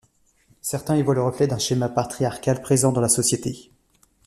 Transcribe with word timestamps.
Certains 0.63 0.95
y 0.97 1.03
voient 1.03 1.13
le 1.13 1.21
reflet 1.21 1.45
d'un 1.45 1.59
schéma 1.59 1.87
patriarcal 1.87 2.59
présent 2.63 2.91
dans 2.91 3.01
la 3.01 3.07
société. 3.07 3.69